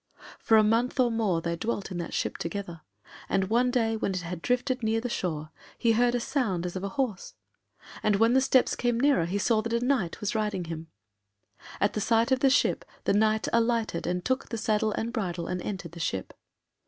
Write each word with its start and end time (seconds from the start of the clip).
For 0.39 0.57
a 0.57 0.63
month 0.63 0.99
or 0.99 1.11
more 1.11 1.41
they 1.43 1.55
dwelt 1.55 1.91
in 1.91 1.99
that 1.99 2.11
ship 2.15 2.37
together, 2.39 2.81
and 3.29 3.51
one 3.51 3.69
day, 3.69 3.95
when 3.95 4.13
it 4.15 4.21
had 4.21 4.41
drifted 4.41 4.81
near 4.81 4.99
the 4.99 5.09
shore, 5.09 5.51
he 5.77 5.91
heard 5.91 6.15
a 6.15 6.19
sound 6.19 6.65
as 6.65 6.75
of 6.75 6.83
a 6.83 6.89
horse; 6.89 7.35
and 8.01 8.15
when 8.15 8.33
the 8.33 8.41
steps 8.41 8.75
came 8.75 8.99
nearer 8.99 9.25
he 9.25 9.37
saw 9.37 9.61
that 9.61 9.73
a 9.73 9.79
Knight 9.85 10.19
was 10.19 10.33
riding 10.33 10.63
him. 10.65 10.87
At 11.79 11.93
the 11.93 12.01
sight 12.01 12.31
of 12.31 12.39
the 12.39 12.49
ship 12.49 12.83
the 13.03 13.13
Knight 13.13 13.47
alighted 13.53 14.07
and 14.07 14.25
took 14.25 14.49
the 14.49 14.57
saddle 14.57 14.91
and 14.93 15.13
bridle, 15.13 15.45
and 15.45 15.61
entered 15.61 15.91
the 15.91 15.99
ship. 15.99 16.33